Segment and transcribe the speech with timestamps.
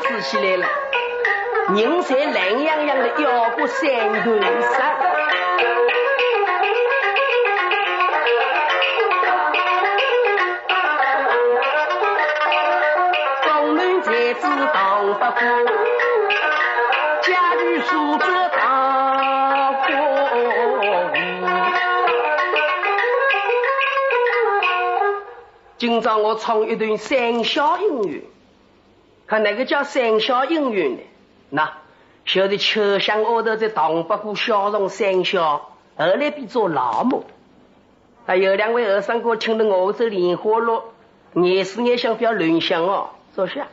[0.00, 0.66] 暖风吹起来了，
[1.74, 5.50] 人才懒洋洋的要过三段山头上。
[17.22, 19.82] 家里数着大货
[25.78, 28.22] 今朝我唱一段三笑音乐，
[29.30, 30.98] 看哪个叫三笑音乐呢？
[31.50, 31.72] 那
[32.24, 37.22] 晓得秋香屋头在唐伯虎笑容三笑，后来变做老母。
[38.26, 40.92] 还有两位和尚哥听了我这莲花落，
[41.34, 43.68] 眼是眼想不要乱想哦，坐下。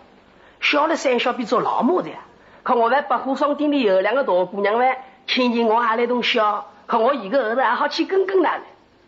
[0.60, 2.12] 笑了三笑，比做老母的。
[2.64, 8.62] 看我在百货商店里有两个大姑娘嘞，听见我还来动笑，看我一个儿子还好去跟跟他嘞。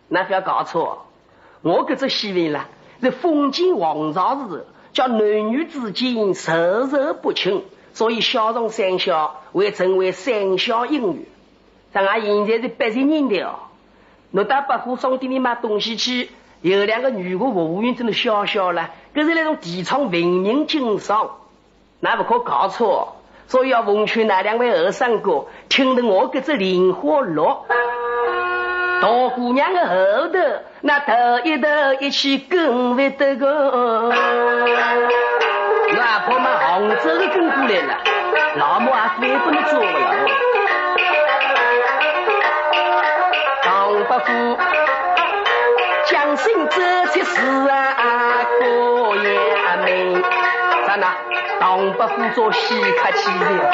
[0.07, 1.05] 那不要搞错，
[1.61, 2.65] 我这只戏文啦，
[3.03, 4.57] 是封建王朝时候，
[4.91, 11.27] 叫男女之间授受不亲，所以笑容三笑会成为三笑英语。
[11.91, 13.55] 咱俺现在是八十年代哦，
[14.31, 16.29] 侬到百货商店里买东西去，
[16.61, 18.91] 有两个女的服务员在那笑笑了。
[19.13, 21.31] 这是那种提倡文明经商，
[21.99, 23.15] 那不可搞错。
[23.47, 27.65] 所以要奉劝那两位二三哥，听得我这只莲花落，
[29.01, 30.39] 大姑娘的后头，
[30.81, 31.67] 那头一头
[31.99, 34.09] 一起跟不得个。
[35.95, 37.97] 哪怕嘛杭州的跟过来了，
[38.55, 39.89] 老母还非不能做了。
[43.63, 44.57] 唐伯虎
[46.05, 47.85] 将心走出事啊！
[51.59, 53.71] 唐伯虎做戏客去了，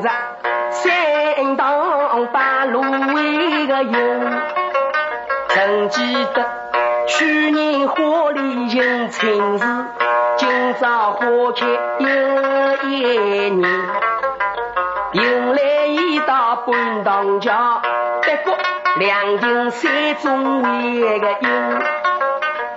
[0.00, 0.10] 明日
[0.70, 4.30] 三当八路为个用，
[5.48, 6.42] 曾记得
[7.06, 9.64] 去年花里迎春时，
[10.38, 11.20] 今朝花
[11.54, 11.66] 开
[11.98, 13.70] 又一年，
[15.12, 17.82] 迎来一道半当家，
[18.22, 18.58] 不过
[18.96, 21.82] 两亭山中为个用。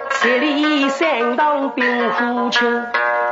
[0.09, 2.65] 千里山当冰火秋，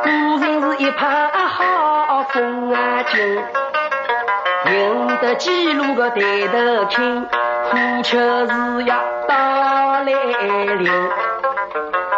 [0.04, 0.10] 古
[0.40, 3.44] 人是一派好风啊劲，
[4.72, 7.28] 赢得几路个抬头听，
[7.66, 8.96] 火秋是要
[9.28, 10.90] 到来临。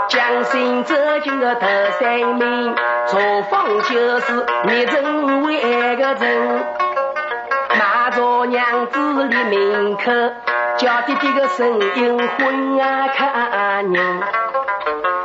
[0.08, 0.94] 江心走
[1.24, 1.68] 进个头
[2.00, 2.76] 三名，
[3.08, 3.18] 茶
[3.50, 6.64] 坊就是灭人为个人，
[7.80, 10.12] 马着娘子立门口，
[10.78, 14.22] 叫爹爹个声音昏啊看人。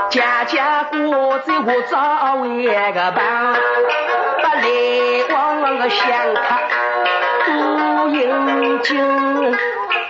[0.09, 3.55] 家家过在我早为个伴，
[4.41, 6.41] 不来往个香客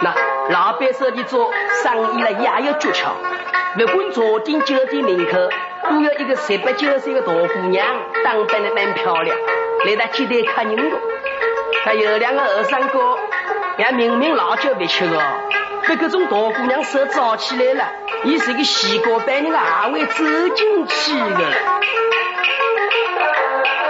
[0.01, 0.15] 那
[0.51, 1.53] 老板手里做
[1.83, 3.11] 生意了也有诀窍，
[3.77, 5.49] 不管茶店酒店门口，
[5.89, 7.87] 都有一个十八九岁的大姑娘，
[8.25, 9.37] 打扮的蛮漂亮，
[9.85, 10.97] 来到接待客人的。
[11.85, 13.19] 还有两个二三哥，
[13.77, 15.19] 也明明老酒不吃的。
[15.87, 17.85] 被各种大姑娘手抓起来了，
[18.25, 20.25] 伊是个西瓜般的还会走
[20.55, 21.41] 进去的。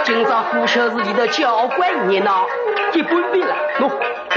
[0.05, 2.47] 今朝虎丘市里头交关热闹，
[2.93, 3.55] 一般般了。
[3.79, 3.91] 喏，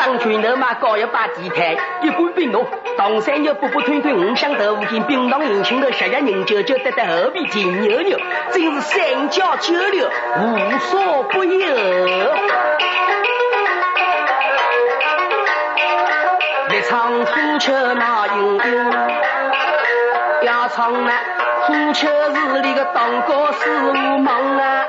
[0.05, 2.67] 当拳头嘛，高要摆地摊，一般般喏。
[2.99, 8.19] 唐山牛补补推推，五香豆腐干，冰糖银杏头，十家人酒酒，得得后边甜牛牛，
[8.51, 10.11] 真是三教九流，
[10.41, 11.67] 无所不有。
[16.89, 18.93] 唱虎丘闹盈盈，
[20.43, 21.13] 要唱那
[21.61, 24.82] 虎丘市里个当家师傅忙啊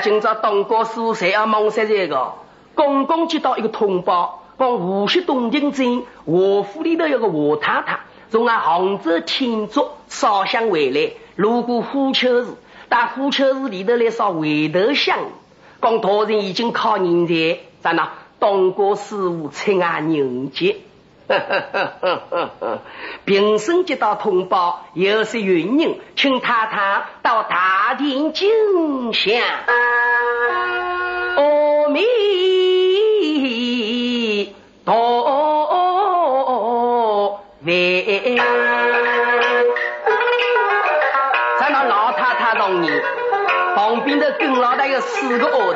[0.00, 2.34] 今朝当家师傅谁要忙三这个？
[2.74, 8.00] 刚刚接到一个通报，讲无锡东京镇华府里头有个华太太
[8.30, 12.50] 从俺杭州天竺烧香回来，路过虎丘市，
[12.88, 15.18] 到虎丘市里头来烧回头香。
[15.80, 20.76] 讲大人已经靠人才，咋那当过师傅亲俺人杰，
[23.24, 29.34] 平生接到通报，有些原因，请太太到大殿敬香。
[31.36, 32.04] 阿弥
[34.84, 35.24] 陀
[37.64, 37.70] 佛，
[41.58, 42.90] 咱那老太太同意。
[43.74, 45.74] 旁边的跟老大有四个丫头，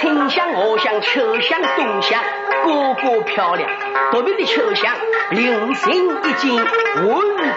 [0.00, 2.22] 春香、荷香、秋香、冬香，
[2.64, 3.68] 个个漂亮。
[4.12, 4.94] 特别的秋香，
[5.30, 6.66] 流星一金，文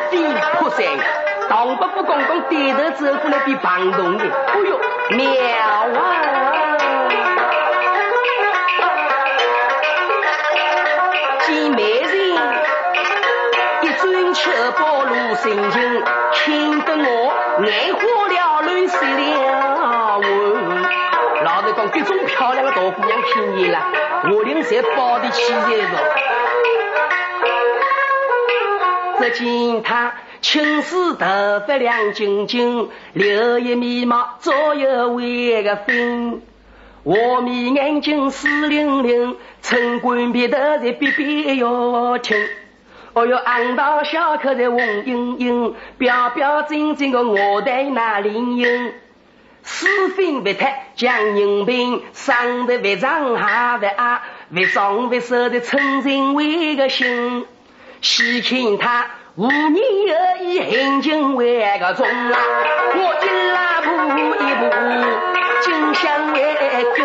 [0.10, 0.18] 飞
[0.58, 0.84] 泼闪。
[1.48, 4.80] 唐伯虎公公低头走过来，比旁动的，哎呦，
[5.18, 5.30] 妙
[6.02, 6.04] 啊！
[11.46, 12.12] 见美人，
[13.84, 14.50] 一尊秋
[14.80, 16.04] 波露神情，
[16.34, 17.34] 听得我
[17.68, 21.11] 眼花缭乱，失了魂。
[21.62, 23.80] 老实讲，这种漂亮的大姑娘听见了，
[24.32, 25.60] 我领才抱的起来
[29.20, 29.30] 着。
[29.30, 30.14] 只见她。
[30.42, 31.26] 青丝头
[31.68, 36.42] 发亮晶晶，柳叶眉毛左右为个分，
[37.04, 42.36] 画眉眼睛水灵灵，春冠鼻头在边边哟听。
[43.14, 48.94] 哦哟，昂道小口在红盈盈，标标准准个我在那林英。
[49.64, 54.22] 四分不太将人品，上得不上下不矮，
[54.54, 57.46] 不上不瘦的春人为个心，
[58.02, 59.06] 细看他。
[59.36, 62.38] 五年而已，行进为个重啊！
[62.94, 63.88] 我一拉步
[64.44, 64.64] 一步，
[65.62, 66.38] 金香为
[66.98, 67.00] 根。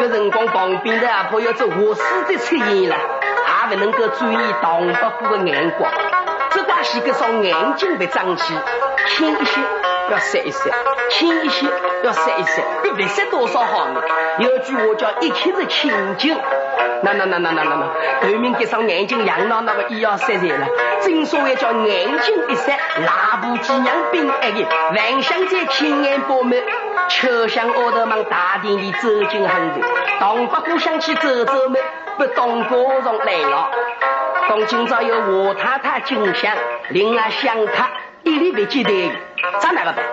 [0.00, 5.88] 搿辰光旁边的阿婆要做卧室的出现了，也不能够注意唐伯虎的眼光。
[6.60, 8.54] 这把戏个双眼睛别张起，
[9.06, 9.60] 轻一些
[10.10, 10.70] 要塞一塞，
[11.08, 11.66] 轻一些
[12.02, 14.02] 要塞一塞，别别塞多少好呢？
[14.40, 16.38] 有句话叫一开始清净。
[17.02, 20.66] 那那那那那那那，后面这双眼睛养到那个医药塞塞了。
[21.00, 24.62] 正所谓叫眼睛一塞，拉不几娘兵哎个，
[24.94, 26.60] 万象在青眼饱满，
[27.08, 31.76] 秋香奥特曼大殿里走进很多，唐伯虎想去走走嘛，
[32.18, 33.70] 不当高上来了。
[34.50, 36.52] 当今朝有我太太进香，
[36.88, 37.72] 另外香客
[38.24, 38.90] 一律不接待，
[39.60, 40.04] 咋那个办？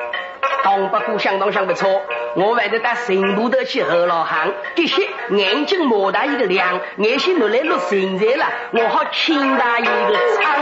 [0.62, 2.04] 唐伯虎相当相不错，
[2.36, 10.54] 我还得带神捕头去后老汉，这些眼睛莫大一个亮，眼睛落来落神在了，我好亲他一个唱。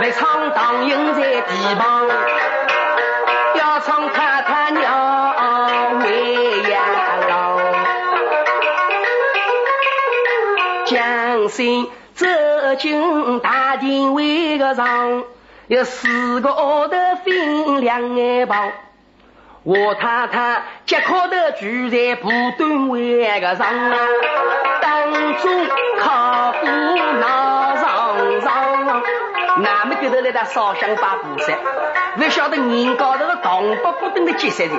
[0.00, 1.95] 来唱当营在地旁，
[13.42, 15.24] 大厅为个上，
[15.68, 18.70] 有四个奥头分两眼旁。
[19.62, 23.66] 我太太脚靠头住在布墩为个上，
[24.80, 25.66] 当中
[25.98, 26.66] 靠夫
[27.20, 29.02] 闹上上。
[29.58, 31.52] 那么给头来打烧香拜菩萨，
[32.16, 34.72] 不晓得人高头个唐伯虎等的几十人，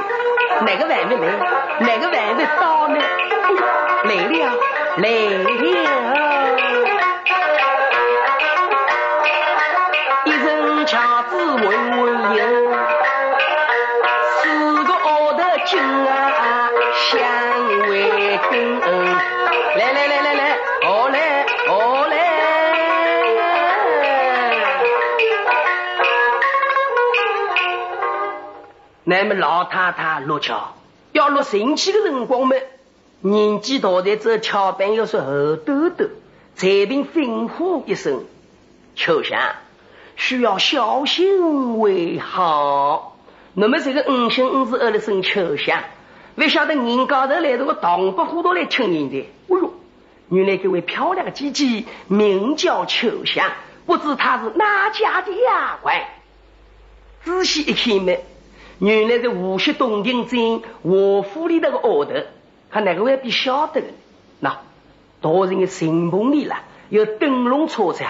[0.62, 1.34] 哪个还没来？
[1.80, 3.00] 哪个还没到呢？
[4.04, 4.56] 来了，
[4.98, 5.10] 来
[5.44, 6.47] 了。
[29.10, 30.76] 那么老太太落桥，
[31.14, 32.58] 要落神气的辰光么？
[33.22, 36.08] 年纪大的这桥板要说后抖抖，
[36.56, 38.26] 才凭吩咐一声，
[38.96, 39.40] 秋香。
[40.18, 43.18] 需要小心为好。
[43.54, 45.86] 那么这个五星五字二的声秋香，
[46.36, 49.22] 不晓得人高头来这个唐伯虎都来听人的。
[49.22, 49.74] 哎呦，
[50.28, 53.54] 原来这位漂亮的姐姐名叫秋香，
[53.86, 56.02] 不知她是哪家的丫鬟。
[57.24, 58.12] 仔细一看嘛，
[58.80, 62.28] 原来是无锡东京镇华府里那个丫头，
[62.70, 63.88] 他哪个会比晓得的？
[64.40, 64.60] 那
[65.22, 66.58] 大人的神棚里了，
[66.90, 68.06] 有灯笼车行。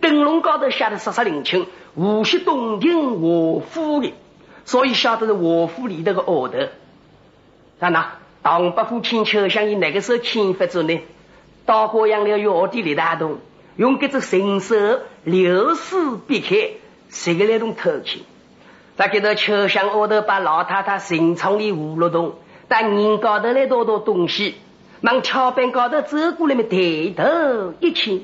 [0.00, 4.12] 灯笼高头写的十十灵清，无锡东京华府的，
[4.64, 6.72] 所以晓得是华府里头个丫头。
[7.80, 11.00] 看那唐伯虎请秋香，以哪个时候请发走呢？
[11.64, 13.38] 到过阳了药店里打动，
[13.76, 14.74] 用这只神手
[15.22, 16.72] 流丝避开，
[17.08, 18.24] 谁个来动偷情？
[19.02, 22.36] 他给到秋香奥头把老太太神床里糊了动，
[22.68, 24.54] 但人高头来多多东西，
[25.00, 26.62] 往桥板高头走过来么？
[26.62, 28.20] 抬头一看。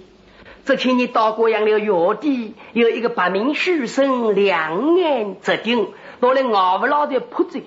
[0.64, 5.88] 只听你到过样了药店，有一个白面书生，两眼直盯，
[6.20, 7.60] 拿来熬不老的铺子，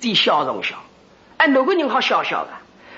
[0.00, 0.74] 在笑容笑。
[1.36, 2.50] 哎，哪个人好笑笑的？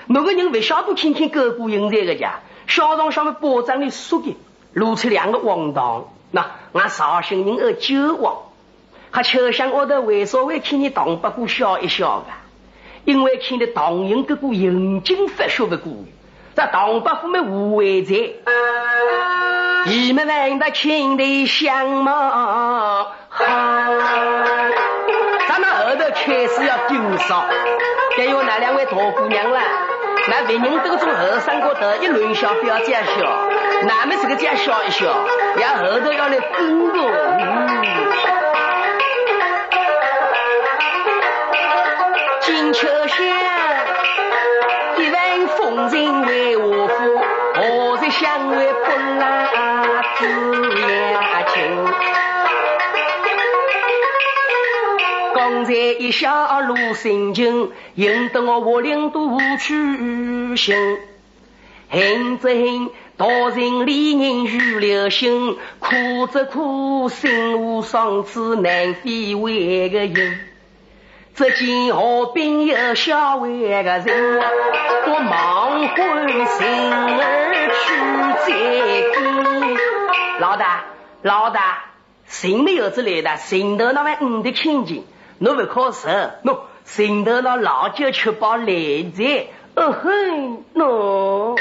[0.07, 2.39] 哪个人不晓得听听哥哥应在个家？
[2.65, 4.35] 笑容上面包装的书的，
[4.73, 6.07] 露出两个王堂。
[6.31, 8.37] 那俺绍兴人而酒王，
[9.11, 12.27] 还秋香我的为啥会看你唐伯虎笑一笑的？
[13.03, 16.11] 因为看的唐寅哥哥眼睛发说的故事，
[16.55, 18.15] 这唐伯虎们无为在。
[19.87, 23.07] 你们问的亲的相貌，
[25.47, 27.43] 咱们后头开始要丢少，
[28.15, 29.59] 该有那两位大姑娘了。
[30.29, 33.49] 那别人都从后山高头一轮笑不要介绍，
[33.87, 35.07] 那们这个介绍一笑，
[35.59, 37.80] 要后头要来跟个。
[56.11, 60.75] 刚才一小路心情，引得我我领都去行。
[61.89, 70.39] 恨则恨，大人理人如流星，苦则苦，心无双子难飞为个人。
[71.33, 74.43] 只见河边有小位个人，
[75.07, 78.51] 我忙唤心儿去接
[79.13, 79.21] 见。
[80.41, 80.83] 老大，
[81.21, 81.85] 老大，
[82.25, 85.05] 心没有之类的，心头那位五的亲戚，
[85.43, 86.07] 侬不可受，
[86.43, 91.57] 喏，心头了老酒吃饱来在，哦哼，喏。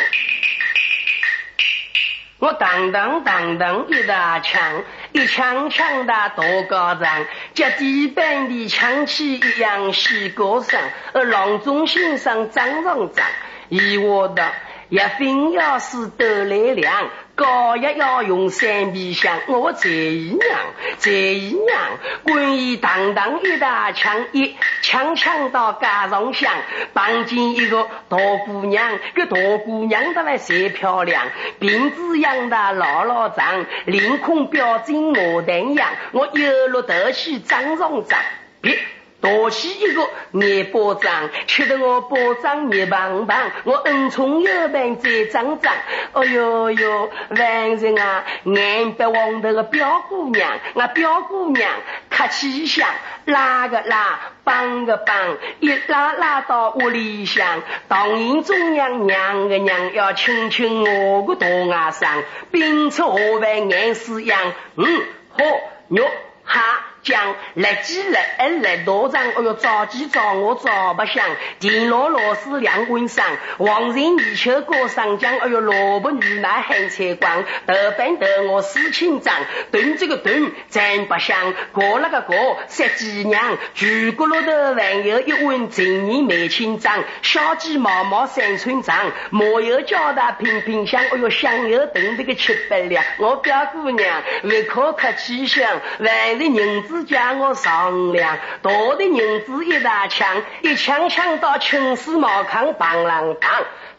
[2.40, 4.82] 我当当当当一大枪，
[5.12, 10.78] 一枪枪打大高丈，脚底板的枪器一样细高上，
[11.14, 13.26] 而郎中先生张上张，
[13.70, 14.46] 以我的
[14.90, 17.08] 一分要是得来量。
[17.40, 20.60] 高也要用三皮箱，我贼姨娘，
[20.98, 21.78] 贼姨娘，
[22.22, 26.52] 滚一当当一大枪，一枪枪到街上响，
[26.92, 31.28] 碰见一个大姑娘，个大姑娘的来最漂亮，
[31.58, 38.20] 辫子养的老老长，脸孔标准牡丹样，我一路头去张上张，
[38.60, 38.78] 别。
[39.20, 45.72] 多起一个眼巴掌，吃得我巴掌眼棒棒，我恩宠有伴再张张。
[46.12, 51.70] 哎呦呦，万人啊，眼白望头个表姑娘，我表姑娘
[52.08, 52.88] 客气相，
[53.26, 65.44] 拉个拉，帮个帮，一拉拉到屋里向，当营中央娘个娘要亲亲我个大外甥，并出河湾眼屎样，嗯，好
[65.88, 66.04] 肉
[66.44, 66.86] 哈。
[67.02, 71.24] 讲来几来哎来道长，哎哟着急找我找不响，
[71.58, 73.24] 田螺老师两棍上，
[73.56, 79.34] 黄人泥鳅过上江，哎哟萝卜女奶很菜光，豆瓣豆我四清长，
[79.70, 96.89] 炖这个炖真不香，过了个过十几娘，全锅落头还有一碗陈年梅清章，小鸡毛毛三寸长，麻油浇的平平香，哎哟香油炖这个七八两，我表姑娘胃口可气香，万是人。
[96.90, 103.50] 只叫我商量，大的银子一大枪，一枪枪到青丝毛糠棒啷当，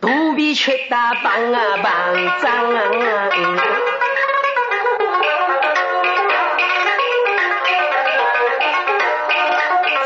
[0.01, 1.91] 肚皮吃大棒啊棒
[2.41, 3.29] 脏啊！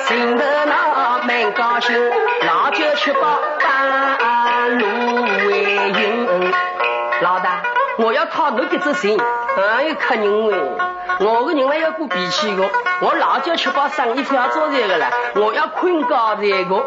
[0.05, 2.11] 心头那蛮高兴，
[2.45, 4.85] 老酒吃饱半路
[5.47, 6.53] 为营。
[7.21, 7.63] 老大，
[7.97, 9.19] 我要讨你这只心，
[9.55, 10.94] 还有客人喂。
[11.19, 12.69] 我个人还要过脾气个，
[13.01, 16.83] 我老叫吃饱生意不要做这个了，我要困觉这个。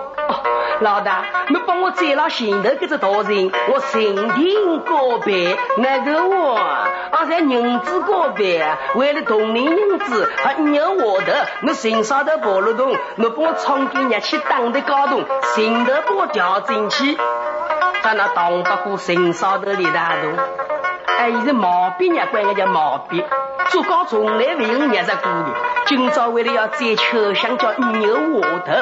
[0.80, 5.58] 老大，你帮我摘了前头这只大人，我神庭告别。
[5.78, 17.16] 那个我，啊在银子告别，为了同龄银子，还牛我的，你身上的跑路洞，你帮我冲进热气打的高洞，心头帮我调整去，
[18.02, 20.32] 在那挡不过身上的李大洞。
[21.18, 23.25] 哎，是毛病呀，管个叫毛笔。
[23.70, 25.46] 做高从来不用捏着锅的，
[25.87, 28.72] 今朝为了要摘秋香，叫牛窝头，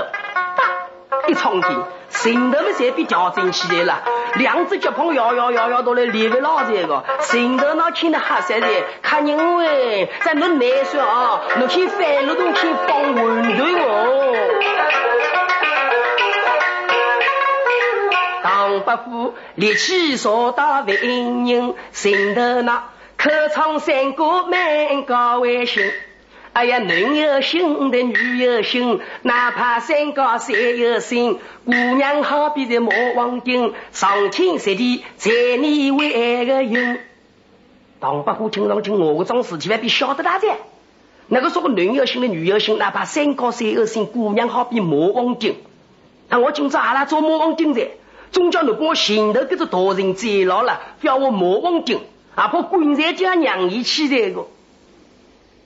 [1.28, 1.70] 一冲进，
[2.10, 4.02] 心头们侪被调整起来了，
[4.34, 8.62] 两只脚碰摇摇摇摇到来立不牢这个，心头那听得吓死人，
[9.02, 14.75] 看因为在那难说啊，那去翻路都去放馄饨哦。
[18.46, 22.90] 唐伯虎力气说大为人，心头那。
[23.16, 25.82] 可唱山歌满高为心，
[26.52, 36.98] 哎呀，男有心的女有心，哪怕山高山有心，姑娘好比在魔王顶，上天下地在你为个用。
[38.00, 40.54] 唐伯虎听上去我个种事情还比晓得大些。
[41.26, 45.56] 那个说个男有心的女有心，哪怕山高山有心，姑娘好比魔王顶。
[46.28, 47.88] 那我今朝阿拉做魔王顶在，
[48.36, 52.02] 总叫你把我前头这个大人摘牢了，叫我魔王顶。
[52.34, 54.44] 阿婆棺材叫娘姨起这个，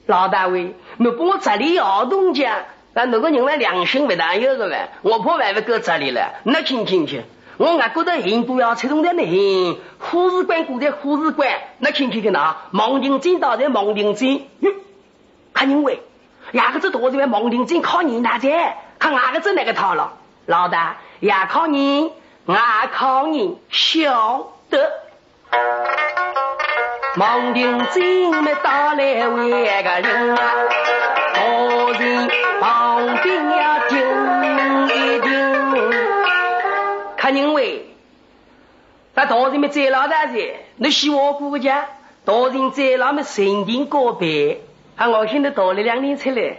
[0.06, 7.22] 老大位，你帮我这里要东家，但那个人呢良心不大有个呗，我怕万不搁这里了，那听听去，
[7.56, 9.24] 我俺觉得人不要吃东在那，
[9.98, 12.68] 护士官过在护士官，那听听去哪？
[12.72, 14.70] 盲人进到在盲人进，哟，
[15.52, 16.00] 看因为
[16.52, 20.12] 牙个子多这边蒙定真靠你大姐，看哪个子那个套了？
[20.46, 22.12] 老大，牙靠你，
[22.46, 24.92] 牙靠你，晓得。
[27.16, 30.54] 蒙定真没打来为个人啊，
[31.34, 31.42] 大
[31.98, 32.28] 人
[32.60, 33.98] 旁边要听
[34.88, 35.28] 一听。
[37.16, 37.86] 看人为，
[39.14, 41.88] 那大人们在老大姐，你洗我姑家，
[42.24, 44.58] 大人在那么神经告白。
[44.96, 45.08] 啊！
[45.08, 46.58] 我现在多了两年出来，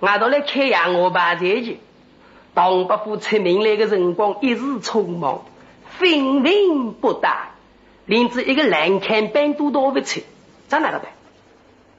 [0.00, 1.80] 俺都来开养我爸在去。
[2.54, 5.44] 当伯父出名来的辰光，一时匆忙，
[5.98, 7.50] 分文不大，
[8.06, 10.20] 连子一个栏杆板都倒不出，
[10.68, 11.12] 咋哪个办？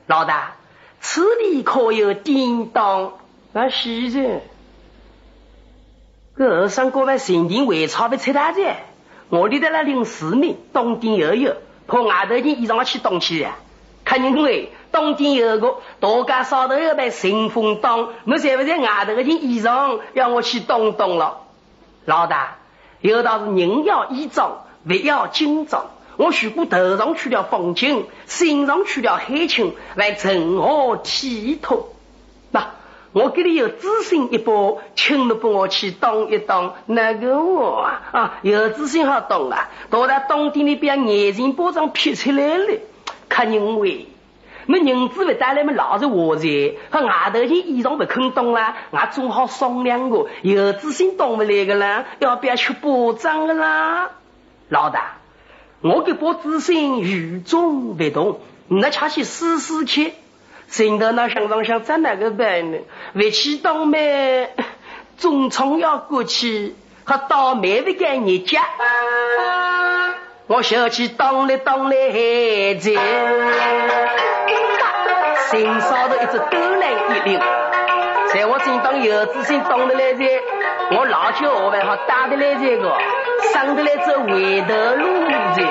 [0.07, 0.55] 老大，
[0.99, 3.13] 此地可有叮当？
[3.53, 4.41] 那，是的。
[6.33, 8.61] 个二上哥外神经胃差不出大子，
[9.29, 11.55] 我里头那领四名，东顶又有，
[11.87, 13.55] 破外头人衣裳去动起呀？
[13.55, 13.70] 看
[14.17, 14.71] 你为。
[14.91, 21.37] 冬天有个大家烧头要被神风挡，我在不在外头的件衣裳要我去动动了？
[22.03, 22.57] 老大，
[22.99, 25.85] 有道是人要衣装，物要精装。
[26.17, 31.85] 我如果头上去了风景，身上去了黑青，来成何体统？
[32.51, 32.71] 那
[33.13, 34.51] 我给你有自信一把，
[34.93, 39.69] 请你帮我去挡一挡那个我啊，有自信好动了。
[39.89, 42.67] 到了冬天里边，眼睛包装撇出来了，
[43.31, 44.07] 看人为。
[44.67, 46.47] 那银子不带来么老是活在，
[46.91, 54.11] 和外头件衣裳不肯动啦，我总好商量个，有自信动不来个啦，要不要去保障个啦？
[54.69, 55.17] 老大，
[55.81, 60.13] 我给保自信与众不同，那恰去试试去。
[60.67, 62.77] 寻到那想上想在哪个办呢？
[63.15, 64.53] 回去当咩？
[65.17, 68.61] 总从要过去，和倒霉不干你家。
[70.47, 72.91] 我小气当来当来还在。
[75.49, 77.39] 心上头一直抖来一溜，
[78.33, 80.25] 在我正当有自信动得来在，
[80.91, 82.97] 我老舅我还好打得来这个，
[83.53, 85.61] 上得来走回头路子，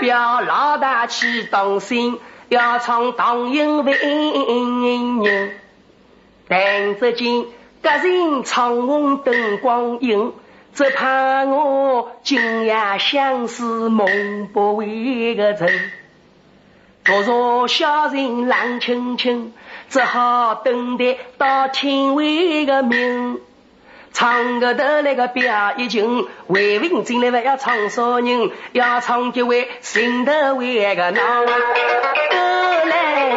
[0.00, 5.58] 表老大去当心，要唱当英为人。
[6.48, 7.44] 但只见
[7.82, 10.32] 各人唱红灯光影，
[10.74, 14.86] 只怕我今夜相思梦不回
[15.34, 15.90] 个人。
[17.04, 19.52] 多少小人冷清清，
[19.88, 23.40] 只好等待到天未个明。
[24.18, 28.50] 唱个的那个表一群，为民进来不要唱啥人？
[28.72, 31.50] 要唱几位心头为个闹，歌
[32.86, 33.36] 来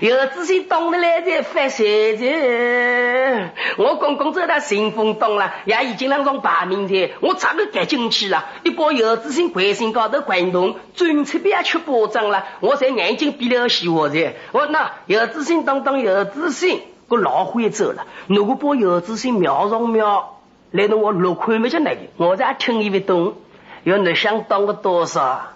[0.00, 3.50] 有自信懂得来才发财的。
[3.76, 8.46] 我刚刚走到新丰东了，也已经让上排名的，我早就赶进去了。
[8.62, 12.46] 一把有自信关心高头滚动，准出边去保障了。
[12.60, 14.32] 我才眼睛闭了洗我的。
[14.52, 18.06] 我那有自信当当有自信，我老会走了。
[18.26, 23.34] 如果把有自信瞄上瞄，来到我六块没就那个，我再听一不懂，
[23.84, 25.52] 要你想当个多少？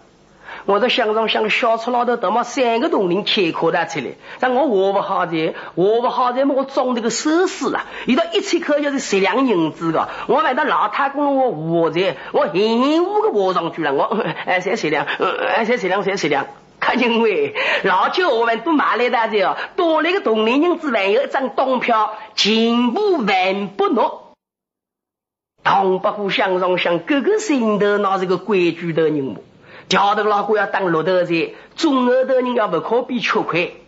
[0.66, 4.07] 我在想上想小车老头，他妈三个铜铃开口的出来，
[4.40, 6.55] 但我活不好在，活不好在么？
[6.55, 14.05] 我装这个首饰啊，一到一千块就是十两银子的，我买到老太公我活在，我嫌五个活上去了，我
[14.46, 16.46] 哎三十两，哎三十两三十两，
[16.81, 24.33] 可因为老九我们都买来大哦，多了个铜铃银子，还有一张东票，全部万不诺。
[25.62, 29.44] 唐伯虎相上想，个个心头那是个规矩的人物。
[29.88, 33.83] 桥头老虎要当骆驼子，中耳的人要不可比吃亏。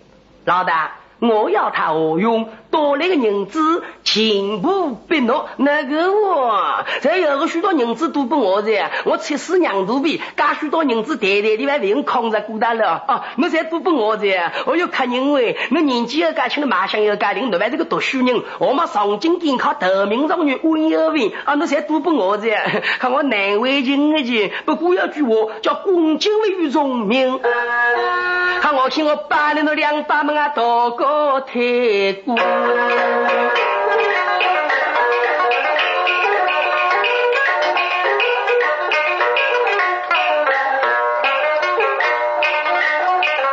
[0.44, 2.48] 老大，我要他何用？
[2.70, 6.85] 多来个银子，全部给侬那个我。
[7.00, 13.24] 再有个许多银子都给我的，我七死娘肚皮，加许多银子袋袋里边不用空着孤单了啊！
[13.37, 21.55] 侬才都给我的，我要看人为，我年纪要加轻了，马上要加龄，另外这个读书人，我们上进健康，头名状元，温有为啊！
[21.55, 22.50] 侬才都给我的，
[22.98, 24.52] 看我难为情的去。
[24.64, 25.31] 不过有句话
[25.62, 27.40] 叫“恭敬为于聪明”，
[28.61, 32.37] 看我听我把你那两把门啊，大高太过。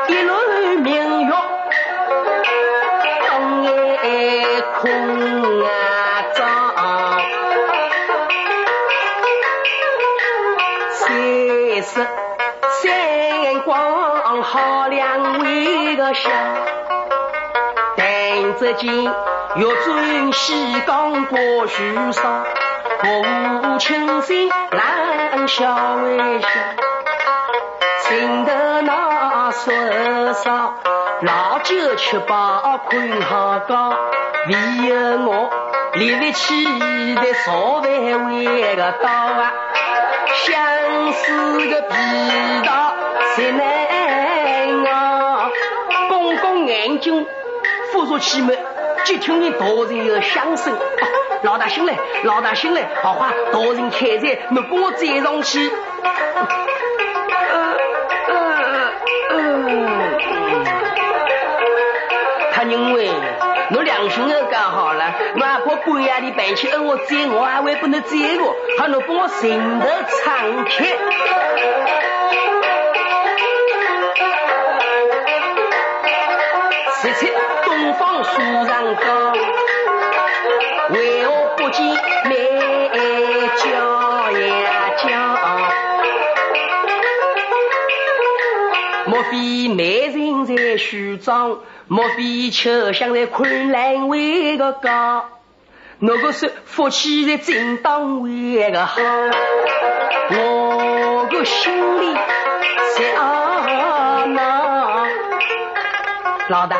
[0.07, 1.33] 一轮明月
[3.27, 3.69] 东夜
[4.79, 4.81] 空
[6.33, 6.39] 照，
[10.99, 12.07] 解释，
[12.81, 16.29] 三光好两位个笑，
[18.59, 22.45] 只见玉尊西江过须上，
[23.01, 26.47] 国务青山冷笑微笑，
[27.99, 30.75] 心头那说少，
[31.21, 33.73] 老酒吃饱困好觉，
[34.47, 35.49] 唯有我
[35.93, 36.63] 立不起
[37.15, 39.53] 的烧饭为个刀啊！
[40.45, 41.95] 相思的皮
[42.65, 42.93] 道
[43.35, 43.63] 谁难
[44.91, 45.49] 熬？
[46.09, 47.25] 公公眼睛
[47.93, 48.57] 复出气门，
[49.05, 50.75] 就听见大人有响声。
[51.43, 55.71] 老大醒来，老大醒来，好话大人开在，你帮我载上去。
[62.51, 63.11] 他认为。
[63.75, 71.82] 我良心都讲好了，哪怕半夜里半去摁我载，我还会不能载我，还能帮我心头敞开。
[90.73, 91.59] 人在梳妆？
[91.87, 95.25] 莫非秋香在昆仑为个高？
[95.99, 99.01] 那个是福气在正当为个好？
[100.31, 102.15] 我个心里
[102.95, 105.05] 想呐，
[106.49, 106.77] 老大，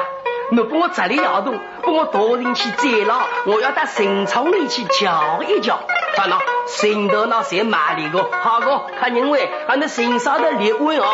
[0.51, 5.79] 你帮我这里摇动，帮我大人去载牢，我要到神仓里去瞧一瞧。
[6.15, 8.29] 看呐，神头那谁买的个？
[8.41, 11.07] 好个，看认为俺那身上的裂纹啊。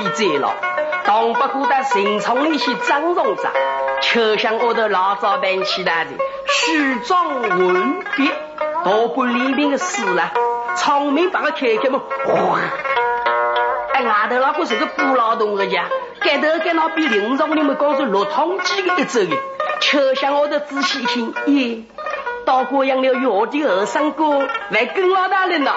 [0.00, 0.54] 比贼了，
[1.04, 3.50] 当不过在城窗里去张容着，
[4.00, 6.12] 就像我的老早办起来的，
[6.48, 8.30] 虚装文笔，
[8.82, 10.32] 大官里面的事了，
[10.78, 12.60] 窗门把我开开嘛，哗！
[13.92, 15.84] 哎，外头那个是个不劳动的家，
[16.22, 19.36] 盖头盖那比林中你们告诉落汤鸡的一走的，
[19.80, 21.82] 就像我的仔细听，耶，
[22.46, 25.74] 到过养了药的二三哥来跟老大人了。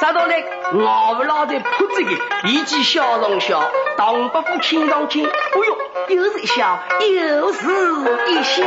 [0.00, 5.30] 找到来，我不老在铺子里，一起笑容笑，当伯父听上听，哎
[6.08, 7.66] 呦，又是一笑，又是
[8.28, 8.64] 一笑。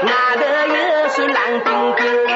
[0.00, 0.42] 外头
[0.74, 2.28] 又是冷冰冰，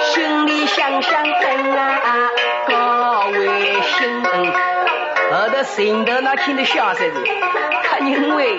[0.00, 2.30] 心里想想真啊，
[2.68, 4.22] 高为心。
[5.30, 7.20] 后头心头那听得笑死的，
[7.84, 8.58] 他因为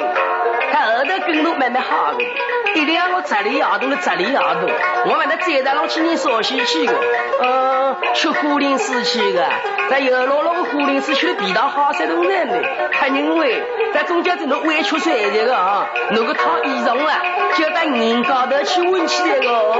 [1.06, 2.24] 头跟路慢慢好的。
[2.76, 4.70] 一定要我这里摇动的这里摇动，
[5.06, 6.94] 我们在街道上去人烧西去的，
[7.44, 9.48] 嗯，去虎林寺去的，
[9.92, 12.56] 在油老老的虎林寺去的地道好些东人呢。
[12.92, 13.62] 他认为
[13.94, 17.14] 在中间这种委屈水的个啊，那个套衣裳了，
[17.56, 19.76] 就在人高头去问起来个。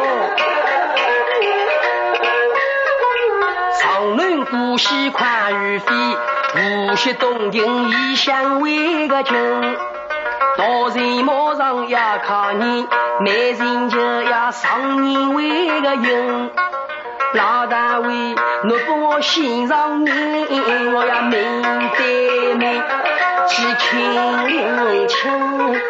[3.82, 5.94] 长论古稀宽于飞，
[6.56, 9.93] 无锡洞庭异乡为个情。
[10.56, 10.64] 大
[10.94, 12.88] 人马上要靠你，
[13.22, 16.52] 没人就要上你为个用。
[17.34, 18.36] 老大为，你
[18.88, 22.84] 帮我心上人，我要面对面
[23.48, 25.82] 去亲亲。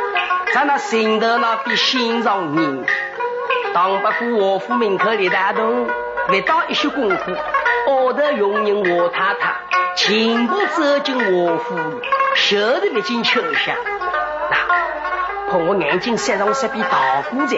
[0.54, 2.86] 在那心头那比心上人，
[3.74, 5.88] 当不过我府门口的大洞，
[6.30, 7.42] 没到一些功夫，下
[7.86, 9.56] 头佣人我太太
[9.98, 11.76] 全部走进我府，
[12.36, 13.76] 袖子没进秋香。
[15.54, 17.56] 看我眼睛塞上十比大姑子，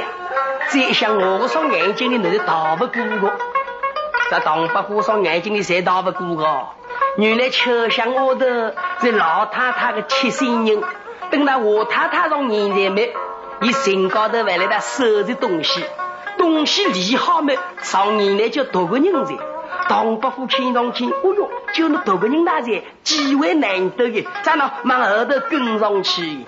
[0.68, 3.32] 再想我的双眼睛里那是逃不过的，
[4.30, 6.68] 这唐伯虎双眼睛里谁逃不过的？
[7.16, 8.46] 原来秋香窝头
[9.00, 10.84] 是老太太的贴身人，
[11.32, 13.14] 等到我太太上年才没，
[13.62, 15.86] 以身高头还来他收拾东西，
[16.38, 19.38] 东西理好没，上年来就多个人才。
[19.88, 26.46] 唐伯虎看上去，哦哟，就那多个人那才机会难得的，咱那往后头跟上去。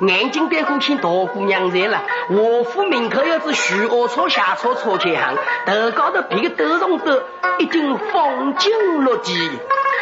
[0.00, 7.22] 眼睛对虎看大姑娘在了，华府门口有只徐二草下车车前行，头高头别个斗上斗，
[7.58, 9.32] 一顶风景落地，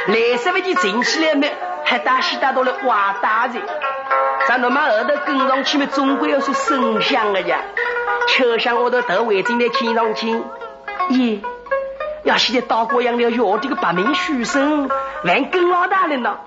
[0.07, 1.53] 来十万件撑起来没，
[1.85, 3.63] 还大西大到了挖大人，
[4.47, 7.61] 咱那么后头跟上去嘛，总归要说声响的呀。
[8.29, 10.43] 秋香我的头围正在看上去，
[11.11, 11.41] 咦，
[12.25, 14.89] 要现在到过养了要这个白面书生，
[15.25, 16.41] 还跟老大人了，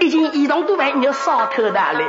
[0.00, 2.00] 一件衣裳都还要少偷大了。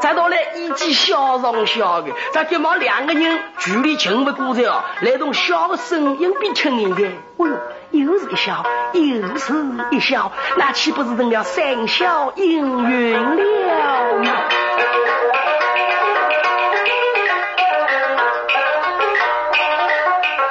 [0.00, 9.54] 再到来，一起笑上笑的，再急忙两个人距离近不过的哦，那种笑的声音比亲人的，哎呦，又是一笑，又是
[9.90, 14.32] 一笑，那岂不是成了三笑应云了吗？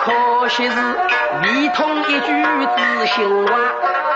[0.04, 0.76] 可惜是
[1.44, 2.28] 未通一句
[2.76, 3.54] 知心话，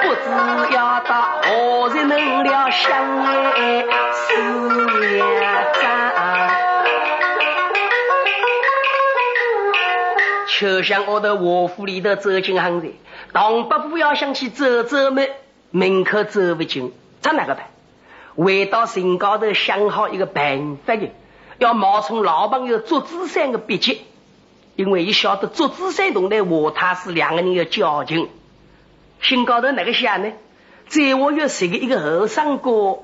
[0.01, 4.33] 不知要到何时能了相爱思
[5.17, 5.81] 呀长。
[10.57, 12.93] 就像我的卧府里头走进行人，
[13.33, 15.29] 唐伯虎要想去走走门，
[15.71, 17.65] 门口走不进，咋哪个办？
[18.37, 21.11] 回到城高头想好一个办法的，
[21.57, 24.05] 要冒充老朋友祝子山的笔迹，
[24.77, 28.29] 因为伊晓得祝子山同的华太师两个人有交情，
[29.21, 30.31] 心高头哪个想呢？
[30.87, 32.99] 在我有谁个一个后生哥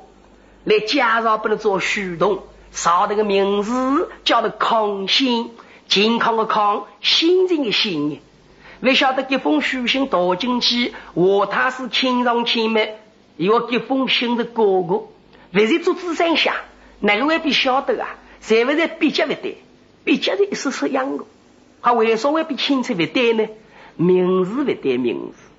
[0.64, 5.52] 来介绍不能做虚动，上那个名字叫做康熙。
[5.88, 8.22] 健康的康，心情的心。
[8.80, 12.98] 不晓得这封书信读进去，我他是亲上亲妹？
[13.36, 15.04] 有这封信的哥哥，
[15.52, 16.56] 不是做纸上下，
[17.02, 18.16] 哪个未必晓得啊？
[18.40, 19.58] 是不是笔迹不对？
[20.06, 21.26] 笔迹的意思是样的，
[21.82, 23.50] 他为什么会比亲戚不对呢？
[23.98, 25.51] 名字不对名字，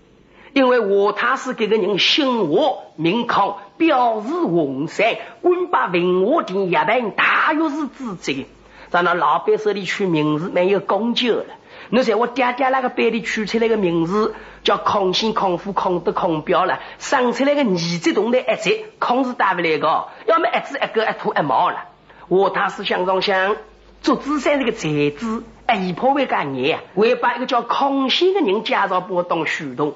[0.52, 8.46] 因为我他是这个人姓我名康，表示洪山，官把文化厅一般大约是自己。
[8.90, 11.46] 在那老板手里取名字没有讲究了。
[11.88, 21.84] 你在我爹爹那个班里取出来个名字叫空心空腹空的空标了，生出来个儿子同的一子，孔是打不来个，要么一子一个一土一毛了。
[22.28, 23.56] 我他是想中想
[24.02, 29.94] 做资山这个才子，哎，一破为干孽，会把一个叫空心的人介绍给我当书童。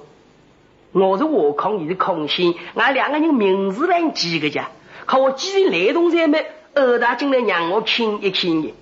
[0.98, 4.70] 我是我空，你是空心，俺两个人名字来记个家，
[5.04, 8.72] 可我既然来动在没，二大进来让我亲一亲你。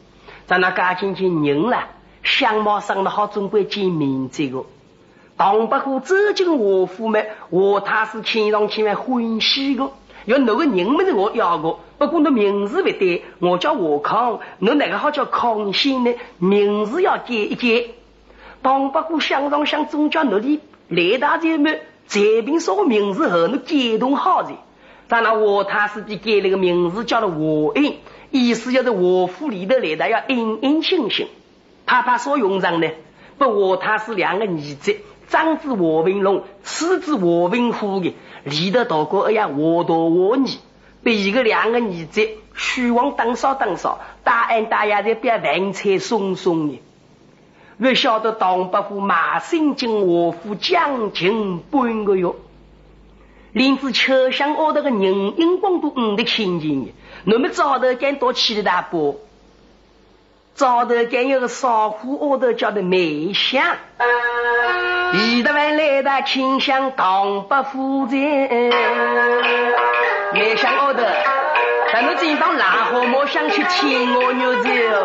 [0.46, 1.88] 在那家进去人了，
[2.22, 4.64] 相貌生得好，总归见面这个。
[5.36, 9.90] 唐伯虎走进我府门，我他是亲上去蛮欢喜的。
[10.26, 16.14] 要那个人没是我要的，不过那名字不对，我叫我康，那哪个好叫康熙呢？
[16.38, 17.88] 名字要改一改。
[18.62, 21.80] 唐伯虎想上想，总叫那里雷大姐们
[22.14, 24.52] 这边说个名字后，你改动好的。
[25.08, 27.96] 在那我他是的改了个名字，叫做我英。
[28.30, 31.26] 意思就是卧府里头来的要隐隐清醒，
[31.86, 32.88] 怕怕说用上呢。
[33.36, 34.96] 不我他是两个儿子，
[35.28, 40.44] 长子卧文龙，次子卧文虎的，里头大过哎呀卧大卧二，
[41.02, 46.80] 被一个两个儿子虚妄当少当少，大恩大爷在边饭菜送送的。
[47.76, 52.28] 不晓得唐伯虎马上进卧府将近半个月，
[53.52, 55.00] 连子秋香얻得个人
[55.38, 56.94] 荧光都五的亲近的。
[57.32, 59.16] 我们早头间多起的大波，
[60.54, 63.76] 早头间有个少妇窝头叫的梅香，
[65.12, 68.16] 一的晚来的清香唐伯虎在，
[70.32, 71.02] 梅香窝头，
[71.92, 75.04] 咱们今当腊河莫想去牵我牛子哟，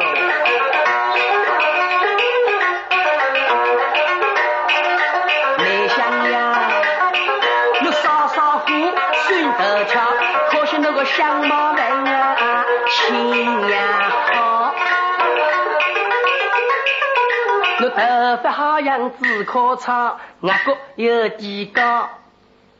[18.40, 22.10] 我头发好像紫棵草，额角有点高，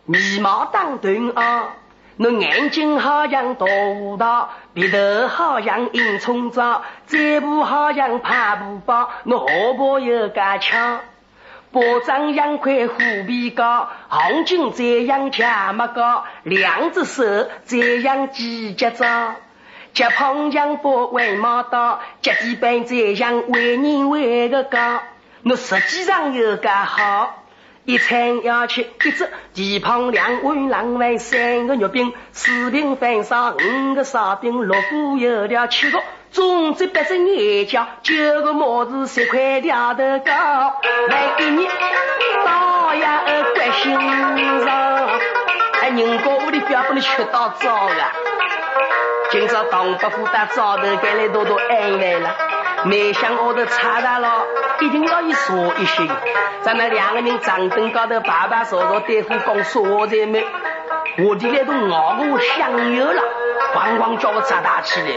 [0.06, 1.68] 眉毛当短哦。
[2.18, 11.00] 我眼睛好像大胡桃，鼻头好像银葱枣，嘴巴好像排布包，我下巴有个翘，
[11.72, 17.24] 巴掌像块虎皮膏，红巾这样夹么高，两只手
[17.66, 19.36] 这样几节枣。
[19.92, 25.00] 脚碰墙不为毛刀，脚底板再像万人为个高。
[25.44, 27.46] 我实际上有个好，
[27.86, 36.02] 一餐要吃一只蹄膀，两碗冷饭，三个肉饼，四瓶饭烧，五个烧饼，六个油条，七个
[36.34, 40.34] 粽子，八只眼饺，九个帽子，十块条头糕。
[41.08, 41.72] 来一年
[42.46, 43.24] 到呀
[43.56, 43.94] 关心
[44.66, 45.10] 上，
[45.82, 48.12] 哎，人家屋里不要不能吃到早啊。
[49.32, 52.36] 今朝唐伯虎打早头赶来多多安慰了，
[52.86, 54.46] 没想我的差大了，
[54.80, 56.08] 一定要一说一些。
[56.62, 60.46] 咱那两个人长凳高头排排坐坐，对付讲说话在没？
[61.26, 63.22] 我的那都熬我香油了，
[63.76, 65.08] 咣咣叫我砸大起来。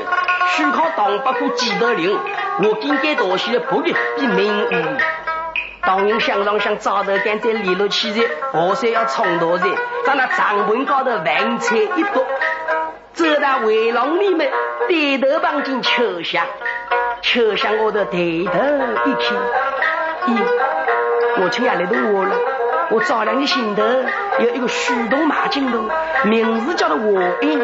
[0.49, 2.19] 虚靠唐伯虎记得灵，
[2.59, 4.71] 我应该多些不的比明武。
[5.83, 9.65] 当人想上想早头赶在里头起来，河山要冲多些，
[10.05, 12.27] 在那帐篷高头饭菜一多。
[13.15, 14.51] 走到围廊里面，
[14.89, 16.47] 低头望进秋香，
[17.21, 19.37] 秋香我的抬头一看，
[20.27, 22.35] 咦，我亲眼来到我了，
[22.91, 23.83] 我照亮的心头
[24.41, 25.89] 有一个虚动马金洞，
[26.25, 27.63] 名字叫做我英。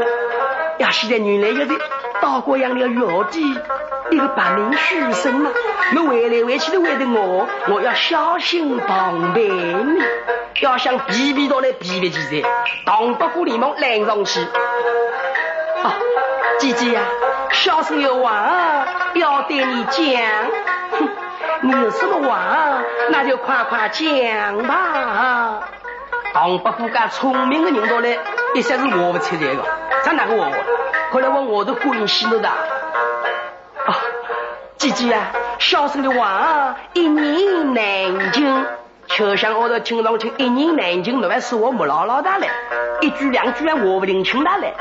[0.79, 1.81] 呀，现在原来就是
[2.21, 3.41] 道过养的药地，
[4.11, 5.51] 一个白名书生嘛。
[5.97, 10.03] 我回来回去的为的我，我要小心防备你。
[10.61, 12.43] 要想避避到来皮皮起噻，
[12.85, 14.41] 唐伯虎连忙拦上去。
[15.83, 15.95] 啊，
[16.59, 17.03] 姐姐呀，
[17.51, 20.23] 小生有话要对你讲。
[20.91, 21.09] 哼，
[21.63, 25.61] 你有什么话，那就快快讲吧。
[26.33, 28.17] 唐伯虎家聪明的人到来，
[28.55, 29.63] 一下子我不出这个，
[30.05, 30.51] 咱哪个我？
[31.11, 32.49] 后来我我都关心了的。
[32.49, 33.97] 啊，
[34.77, 38.67] 姐姐呀，小生的话一言难尽。
[39.09, 42.49] 车厢我头听上去一言难尽，那还是我木唠唠的嘞，
[43.01, 44.75] 一句两句还我不领情的嘞。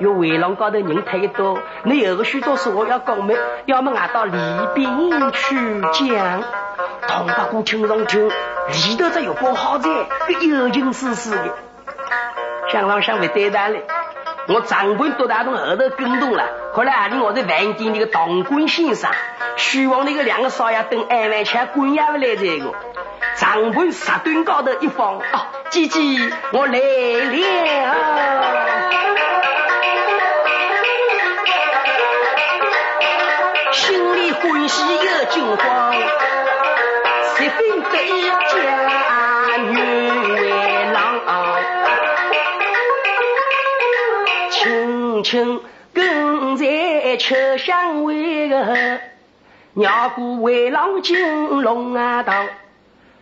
[0.00, 3.36] 有围廊高头人太多，你有个许多事我要讲没，
[3.66, 4.32] 要么俺到里
[4.74, 6.42] 边去讲。
[7.06, 9.90] 唐伯虎听上去里头这有包好在，
[10.40, 11.54] 有情丝丝的。
[12.72, 13.84] 想上想不对的嘞，
[14.48, 19.10] 我长官多大从后头跟动了，后来俺我在饭店那个当官先生，
[19.56, 22.72] 希望那个两个少爷等二万钱管也不来这个。
[23.36, 26.00] 长官石墩高头一放，哦，姐姐
[26.52, 27.96] 我来了，
[34.70, 35.92] 喜又惊慌，
[37.34, 39.72] 十分得意家女
[40.30, 41.20] 为郎，
[44.50, 45.60] 轻轻
[45.92, 49.00] 跟在车厢尾个，
[49.74, 52.46] 绕过围廊进龙啊堂。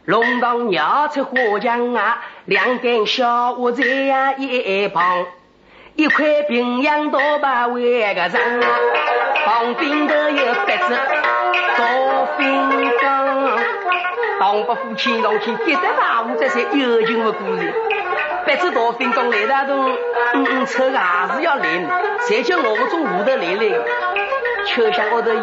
[0.05, 5.25] 龙堂舀出花浆啊，两根小娃在呀一旁，
[5.97, 8.39] 一块平阳刀把围个上，
[9.49, 10.95] 旁边的有白子
[11.79, 11.85] 刀
[12.37, 13.59] fin 刚，
[14.39, 17.75] 唐伯虎亲上去，一得大武这些有情的故事，
[18.45, 19.91] 白子刀 fin 刚来大东，
[20.35, 21.65] 嗯嗯，抽还是要来，
[22.29, 23.79] 谁叫我从屋头来来。
[24.67, 25.41] 车厢高头有，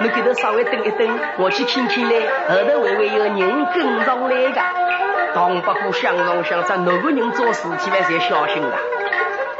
[0.00, 2.26] 你给他稍微等一等，我去听听嘞。
[2.48, 4.62] 后头会不会有人跟上来的？
[5.34, 8.70] 唐伯虎想上想着，哪个人做事千万要小心的。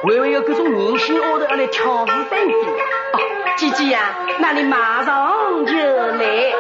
[0.04, 2.54] 会不会有各种年轻丫头来挑事等的？
[3.56, 4.00] 姐姐呀，
[4.40, 6.52] 那你马上就来，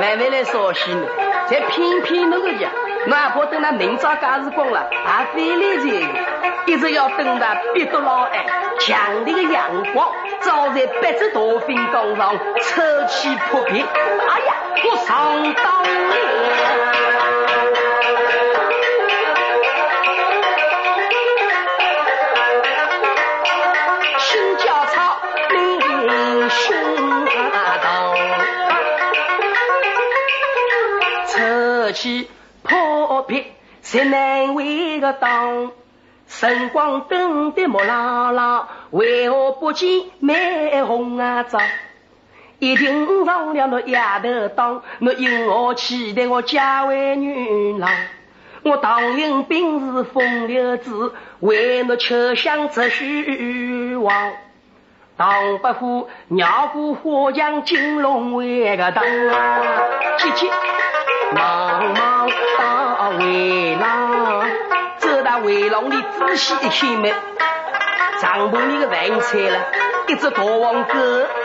[0.00, 1.06] 慢慢来烧心呢。
[1.48, 2.70] 再偏偏那个讲，
[3.06, 8.46] 哪怕等那明朝假日光了，还非来这，一直要等到鼻都老哎，
[8.78, 10.08] 强烈的阳光。
[10.40, 13.82] 照在八只大 fin 缸上，臭气扑鼻。
[13.82, 15.88] 哎呀，我上当了！
[32.62, 33.46] 破壁
[33.82, 35.72] 谁难为个当
[36.28, 41.42] 晨光等的木朗朗为何不见美红啊？
[41.42, 41.58] 照
[42.58, 47.90] 一定让了那丫头当那因何期待我嫁为女郎。
[48.62, 54.32] 我唐人兵是风流子为了秋香则虚妄。
[55.16, 59.72] 唐伯虎绕过花墙金龙为个当啊。
[60.18, 60.50] 切切
[63.20, 64.46] 围廊。
[64.98, 67.14] 走到围廊里仔细一看没，
[68.20, 69.58] 帐篷里的饭菜了，
[70.08, 70.94] 一只大黄狗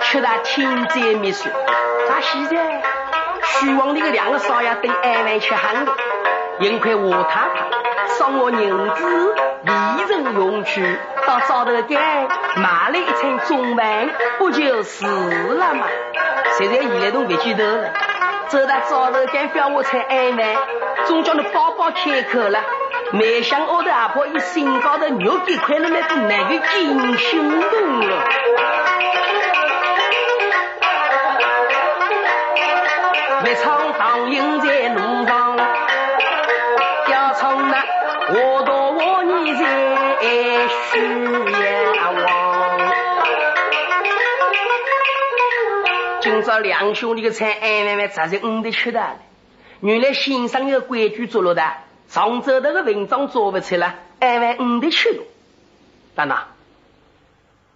[0.02, 1.52] 吃得天灾灭水。
[2.08, 2.82] 咋现在？
[3.44, 5.92] 徐王里的两个少爷等二万吃汉的，
[6.60, 12.00] 因块我太太送我银子，利人用去，到灶头间
[12.58, 15.88] 买了一餐中饭，不就是了吗？
[16.58, 17.90] 现在伊来都别记得了，
[18.48, 20.56] 走到早头间表我才二万，
[21.06, 22.60] 总叫你宝宝开口了。
[23.12, 28.24] 没想我的阿婆一身高头肉给块了，那个那个惊心动了。
[33.46, 35.02] 一场当营在路
[46.60, 49.18] 两兄弟的菜，哎慢慢咋是五的吃的？
[49.82, 51.64] 原来先生有规矩做了的。
[52.08, 55.22] 上周那个文章做不出来，二万五的去。
[56.16, 56.38] 等等，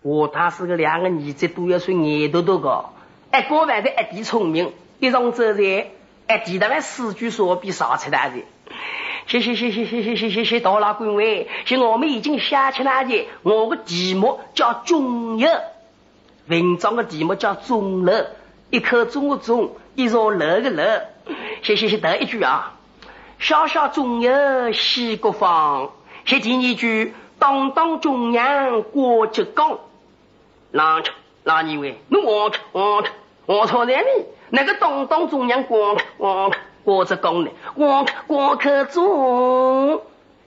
[0.01, 2.93] 我他是个两个儿子都要算眼都多高，
[3.34, 5.89] 一个万的一点聪明，一上走在，一
[6.27, 8.36] 点的万四句说比啥吃大的。
[9.27, 15.49] 谢谢谢谢谢谢谢谢谢大老官位，现我们已经写起来的，我的题目叫中药，
[16.47, 18.13] 文章的题目叫钟楼，
[18.70, 20.84] 一颗钟的钟，一座楼的楼。
[21.63, 22.76] 谢谢谢第一句啊。
[23.39, 25.91] 小小中有西国方。
[26.26, 29.80] 写第二句，当当中央过浙江。
[30.72, 31.01] 哪
[31.43, 31.99] 哪一位？
[32.09, 33.03] 那我我
[33.47, 36.51] 我错在你那个当当中央过过
[36.84, 37.49] 过浙江呢？
[37.74, 40.01] 过过客中。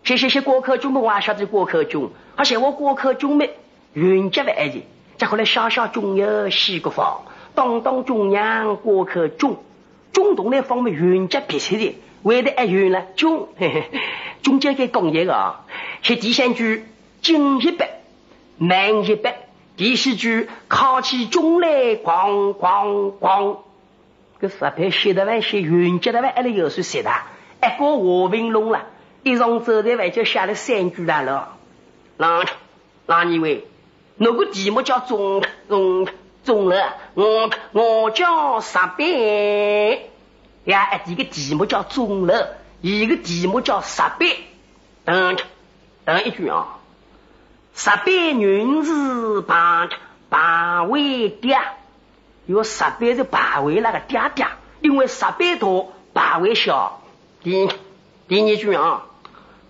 [0.05, 3.49] 谢谢谢过客中的我晓得过客中，还写我过客中的
[3.93, 7.23] 云集外的，再后来小小中有西国方。
[7.55, 9.63] 当当中央过客中，
[10.13, 13.49] 中东那方面云集别切的，为的爱云了中，
[14.43, 15.67] 中间给工业个啊，
[16.03, 16.85] 是第三句
[17.21, 18.01] 进一百，
[18.57, 19.37] 慢一百，
[19.77, 23.59] 第四句考起中来咣咣咣，
[24.41, 27.11] 这十排写的完写云集的完，还得有谁写的？
[27.63, 28.87] 一个和平龙了，
[29.23, 31.57] 一上走在外就写了三句来了，
[32.17, 32.45] 那
[33.07, 33.67] 那你为
[34.17, 36.09] 那个题目叫中中。
[36.45, 40.11] 中了，我我叫十倍
[40.65, 41.01] 呀！
[41.07, 44.37] 一个题目叫中了，一个题目叫十倍。
[45.05, 45.37] 等
[46.05, 46.79] 等一句啊，
[47.75, 49.89] 十倍女子把
[50.29, 51.59] 把位爹，
[52.47, 54.47] 有十倍是把位那个爹爹，
[54.81, 57.03] 因为十倍多，把位小。
[57.43, 57.69] 第
[58.29, 59.07] 第二句啊，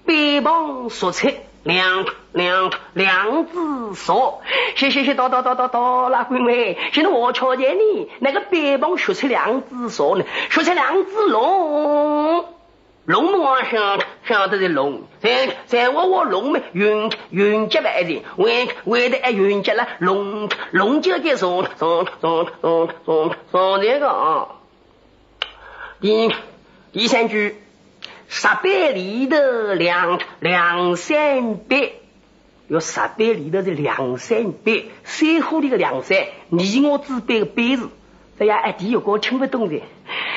[0.05, 1.35] 北方说菜。
[1.65, 4.41] 两两两只手，
[4.75, 12.45] 谢谢谢，叨叨叨叨叨，那鬼妹，现在我瞧见你那个北方说出两只手呢，说出两只龙，
[13.05, 20.49] 龙我晓晓得的龙，在在我我龙么云云接来的，为为的哎云接了龙。
[20.71, 24.49] 龙就给说说说说说说这个啊，
[26.01, 26.33] 第
[26.93, 27.59] 第三句。
[28.35, 31.93] 十百里的两两三百，
[32.69, 37.89] 有石碑里头的两三百，山河里的两山，你我之辈的辈字，
[38.39, 39.83] 这样哎，第一个听不懂的。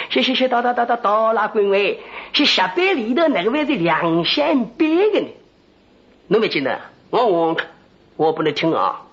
[0.10, 2.00] 谢谢谢，到到到到到拉归位，
[2.34, 5.28] 是石碑里头哪个位是两三百的呢？
[6.28, 6.82] 侬没记得？
[7.10, 7.58] 我我
[8.16, 9.04] 我不能听啊！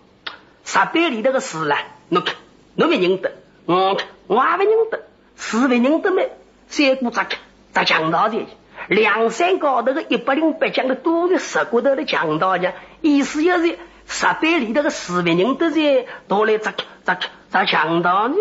[0.64, 2.34] 石碑里头的事啦，侬看
[2.74, 3.32] 侬没认得，
[3.66, 3.96] 我
[4.26, 5.02] 我还不认得，
[5.36, 6.30] 是不认得没？
[6.68, 7.38] 三姑咋看
[7.72, 8.46] 咋讲到的？
[8.88, 17.18] 梁山高头的一百零八将的都是十骨头的强盗呢，意思要是石碑里头的四万人都在都来砸砸
[17.48, 18.34] 砸强盗呢。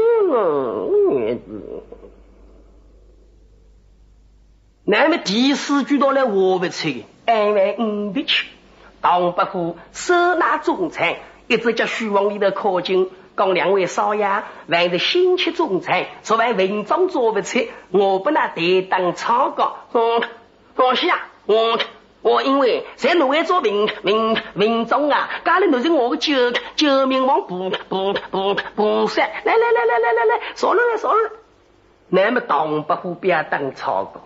[4.84, 6.90] 那么第四句到来我不出，
[7.26, 8.48] 安慰五的去，
[9.02, 11.16] 唐伯虎手拿中餐，
[11.48, 13.10] 一直叫徐王里头靠近。
[13.42, 19.78] 讲两位少爷，还是心切中餐，昨晚文章做不出，我不那得当草稿。
[19.94, 20.22] 嗯，
[20.76, 21.80] 放心啊，我
[22.22, 29.24] 我因为在挪威做文文文章啊，家里都是我的救救命王不不不不杀。
[29.24, 31.32] 来来来来来来来，说了来说了。
[32.10, 34.22] 那么唐伯虎不要当草稿，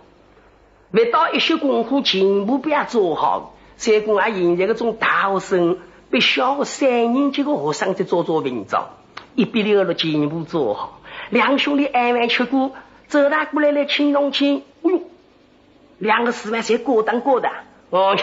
[0.92, 3.56] 未到一些功夫全部不要做好。
[3.78, 5.80] 三公啊，现在这种大学生。
[6.08, 8.90] 被小三年级的学生在做做文章，
[9.36, 11.02] 一比六的全部做好。
[11.30, 12.72] 两兄弟挨完吃过，
[13.08, 14.64] 走大过来来亲上亲。
[14.84, 15.02] 哎呦，
[15.98, 17.50] 两个师范才过当过的。
[17.90, 18.16] 我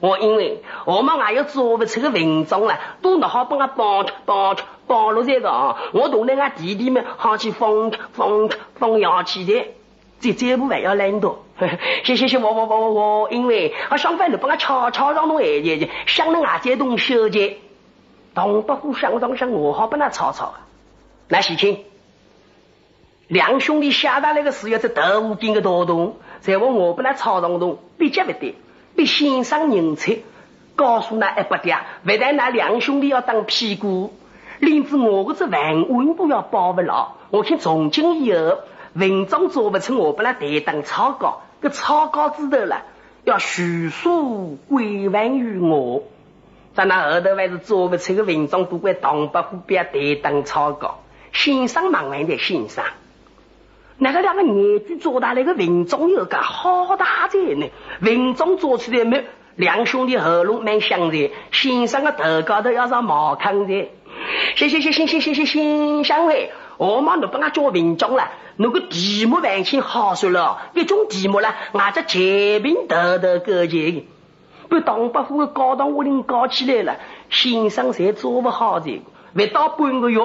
[0.00, 4.56] 我因为我们还要做不出个文章了，都那好帮我帮帮
[4.86, 5.76] 帮了这个啊！
[5.92, 9.66] 我同那个弟弟们好去放放放洋气的，
[10.20, 11.44] 这这部还要来多。
[12.02, 17.58] 谢谢谢我我我我我，因为我相反的帮我悄悄让侬爱姐姐，想那俺这东小姐，
[18.34, 20.54] 东北虎想上想我好帮他吵吵。
[21.28, 21.84] 来喜庆，
[23.28, 28.54] 两兄弟下达那个事要在头屋顶个打动，在我我帮他吵上动，比较不对，
[28.94, 30.18] 比先生人才，
[30.76, 34.12] 告诉那一百点，不但那两兄弟要当屁股，
[34.58, 37.12] 连子我个这万万不要包不牢。
[37.30, 38.58] 我看从今以后
[38.92, 41.42] 文章做不成，我不来代当草稿。
[41.60, 42.82] 个草稿子头了，
[43.24, 46.02] 要叙述归还于我。
[46.74, 49.92] 在那后头还是做不出个文章，都怪唐伯虎不要代
[50.22, 51.00] 当草稿。
[51.32, 52.84] 先生忙完的先生，
[53.98, 57.70] 那个两个年纪做大那个文章有个好大在呢。
[58.00, 59.24] 文章做出来没？
[59.56, 63.90] 两兄弟喉咙蛮响的，先生个头高头要上茅坑的。
[64.56, 66.50] 行行行行行行行行，相会。
[66.78, 74.04] 我妈都帮我教文章了，那个题目完全好说了，一种题目了，俺这前面头头个钱，
[74.72, 76.96] 被唐伯虎的高堂屋顶搞起来了，
[77.28, 79.02] 先生才做不好这个，
[79.34, 80.18] 不到半个月，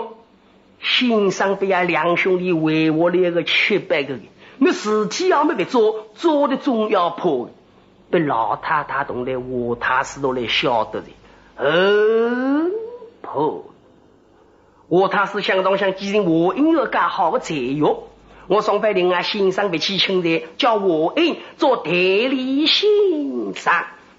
[0.80, 4.22] 先生被俺两兄弟围我了一个七百个人，
[4.58, 7.50] 那事体要没别做，做的总要破，
[8.10, 11.08] 被老太太同来我太师都来晓得的，
[11.58, 12.72] 嗯，
[13.22, 13.66] 破。
[14.88, 17.98] 我他是相当想继承我音乐家好的才学，
[18.48, 22.88] 我宋飞林啊，先生不去请的，叫我恩做代理先
[23.54, 23.74] 生，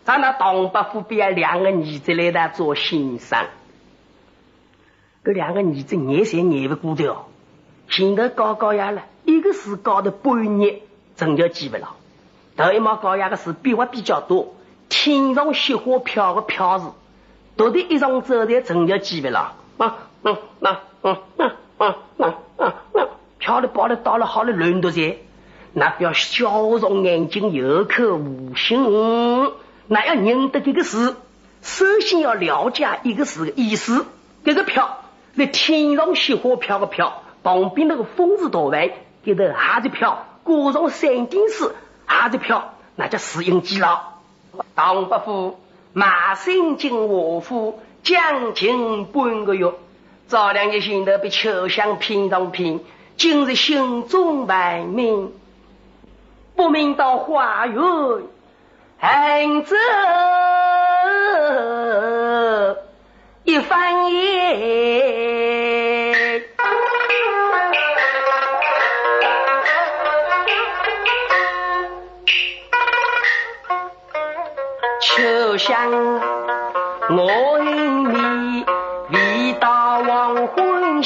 [0.09, 3.45] 他那东北虎边两个儿子来哒做先生，
[5.23, 7.29] 搿两个儿子眼神眼勿顾掉，
[7.91, 10.81] 前头高高压了，一个是高头半日，
[11.15, 11.91] 成就记勿了。
[12.57, 14.55] 头一毛高压个是笔画比较多，
[14.89, 16.87] 天上雪花飘个飘字，
[17.59, 19.57] 读得一上走头成就记勿了。
[19.77, 19.93] 嗯
[20.23, 22.35] 嗯那嗯嗯嗯嗯
[22.95, 25.23] 嗯，飘了跑了到了好了轮渡谁？
[25.75, 29.53] 那要笑容眼睛有口无心。
[29.89, 31.17] 那要认得这个字，
[31.63, 34.07] 首先要了解一个字的意思。
[34.45, 35.01] 这个票，
[35.35, 38.91] 那天上雪花飘个飘，旁边那个风字多完，
[39.25, 41.75] 给头还在飘，过上山顶时
[42.07, 44.15] 还在飘，那叫适应记了。
[44.77, 45.59] 唐伯虎
[45.93, 47.81] 马上进卧府。
[48.01, 49.71] 将近半个月，
[50.29, 52.81] 早两日心头被秋香骗上骗，
[53.19, 55.33] 今日心中万明，
[56.55, 57.77] 不明到花园
[59.01, 59.77] 弹奏
[63.45, 66.43] 一番夜，
[75.01, 76.21] 秋香
[77.11, 78.67] 我愿你
[79.13, 81.01] 回到黄昏。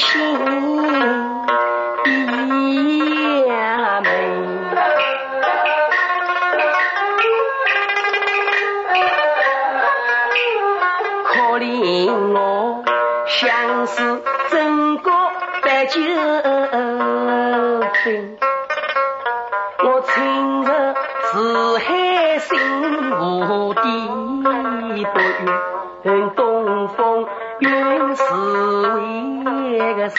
[28.33, 30.17] 是为一个事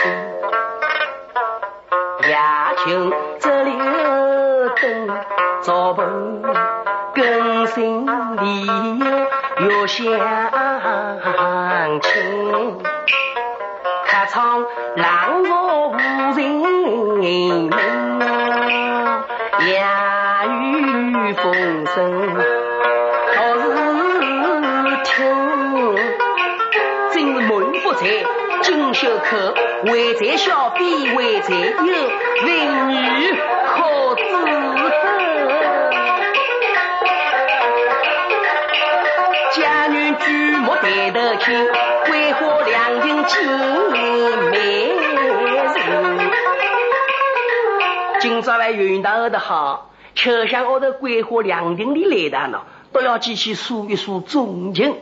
[2.23, 2.39] 也
[2.87, 3.11] 就
[3.41, 3.75] 只留
[4.77, 5.11] 灯
[5.63, 6.41] 照鹏
[7.13, 8.67] 跟心里
[9.69, 10.07] 有有相
[12.01, 12.79] 亲
[14.07, 14.65] 客唱
[14.97, 15.93] 郎中无
[16.37, 16.63] 人
[17.71, 17.94] 问
[29.95, 32.97] 为财小婢为财有，人女
[33.65, 34.91] 可知否？
[39.53, 41.65] 家女举目抬头看，
[42.07, 43.47] 桂花两人见
[44.51, 46.31] 美人。
[48.19, 54.97] 今朝来云大的好，秋香屋头桂花两亭里来的呢，都要记起数一数重情。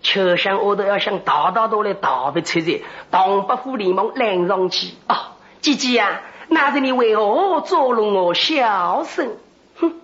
[0.00, 4.94] 秋香我都要想逃逃都来逃不出去，唐伯虎连忙拦上去。
[5.08, 5.16] 哦，
[5.60, 9.36] 姐姐啊，那是你为何捉弄我小生？
[9.76, 9.94] 哼，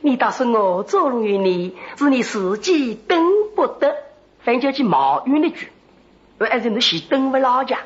[0.00, 3.24] 你倒是我捉弄于你，是你自己等
[3.56, 3.96] 不得。
[4.40, 5.68] 反叫去冒冤的句，
[6.38, 7.78] 还是你先等不牢家？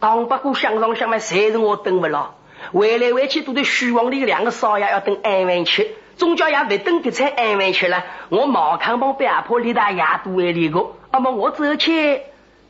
[0.00, 2.34] 唐伯虎想上想嘛，谁是我等不了？
[2.72, 5.94] 回来回去都在虚妄里两个少爷要等安稳去。
[6.20, 8.04] 总叫也不等这才安稳去了。
[8.28, 12.20] 我毛康帮被阿婆李大爷都为里个，那么我走去，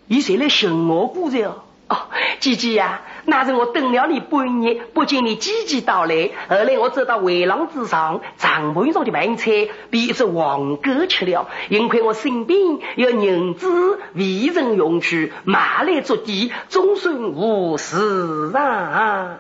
[0.07, 1.65] 你谁来寻我姑子哦？
[1.89, 1.97] 哦，
[2.39, 6.31] 姐姐呀，那是我等了你半年，不见你姐姐到来。
[6.49, 9.51] 后来我走到围廊之上，长盘上的饭菜
[9.91, 11.49] 被一只黄狗吃了。
[11.69, 12.61] 幸亏我身边
[12.95, 19.39] 有银子为人用去，买来做底，终算无事啊。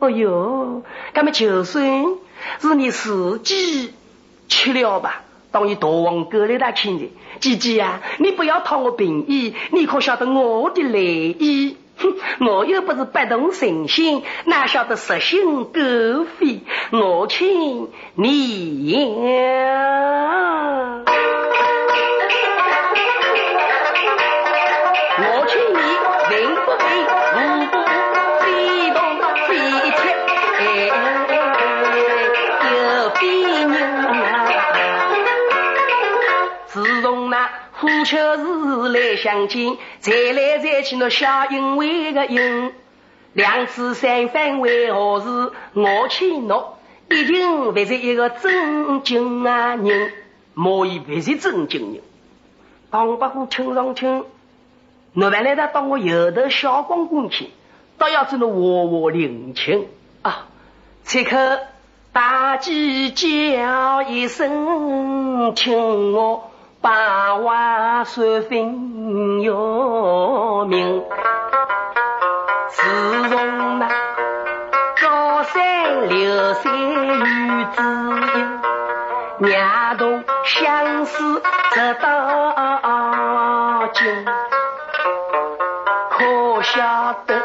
[0.00, 0.82] 哎呦，
[1.14, 2.04] 那么就算。
[2.60, 3.92] 是你自己
[4.48, 5.22] 吃了吧？
[5.52, 11.76] 当你大王哥来的亲戚，姐姐啊，你不要讨我便宜，你可晓得我的来意？
[11.98, 12.14] 哼，
[12.46, 15.70] 我又不是不动神心，哪晓得蛇心狗
[16.38, 16.60] 肺？
[16.92, 21.02] 我请你呀。
[38.06, 42.72] 虎丘日来相见，再来再去那小因为个因，
[43.32, 45.52] 两次三番为何事？
[45.72, 46.74] 我请侬
[47.10, 50.12] 一定不是一个正经啊人，
[50.54, 52.02] 莫以不是正经人。
[52.92, 54.24] 唐伯虎听上听，
[55.12, 57.50] 侬原来他当我有头小光棍去，
[57.98, 59.88] 倒要做那和和领情
[60.22, 60.46] 啊！
[61.02, 61.58] 此刻
[62.12, 66.52] 大鸡叫一声，听我。
[66.86, 71.02] 把娃收分要命，
[72.68, 73.88] 自从那
[75.02, 77.82] 高山流水遇知
[78.38, 78.60] 音，
[79.38, 84.24] 俩同相思直到今。
[86.10, 87.42] 可晓得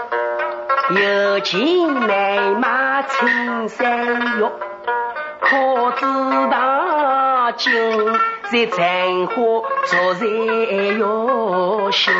[0.92, 4.52] 有钱难买青山哟，
[5.40, 6.06] 可知
[6.52, 8.20] 道景。
[8.52, 9.34] 日残花
[9.86, 10.28] 昨日
[10.98, 12.14] 月心。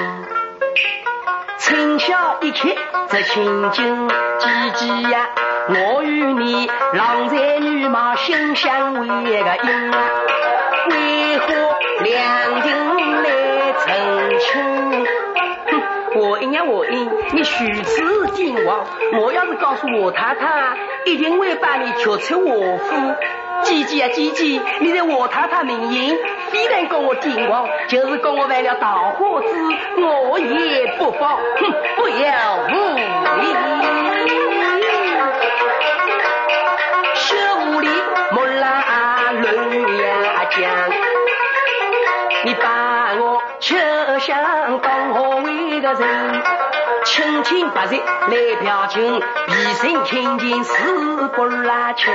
[1.60, 2.70] 春晓一刻
[3.10, 4.08] 这情景，
[4.40, 5.30] 姐姐呀，
[5.68, 9.92] 我与你郎才女貌，心相为个因，
[10.92, 11.48] 为何
[12.00, 15.06] 两情来成亲？
[16.16, 18.86] 我应呀我应，你虚此进王。
[19.20, 23.16] 我要是告诉我太太，一定会把你娶出我府。
[23.64, 26.18] 姐姐啊姐姐，你在我太太面前，
[26.52, 29.48] 非但跟我进王，就是跟我为了大花子，
[30.30, 31.38] 我也不放。
[31.38, 33.02] 哼，不要无礼。
[37.16, 37.36] 小
[37.66, 37.88] 屋里
[38.32, 40.60] 木兰论呀讲，
[42.44, 43.76] 你把我吃
[44.20, 46.44] 香当何为个人？
[47.04, 50.74] 清清白白来嫖情，一身清净是
[51.36, 52.14] 不拉情。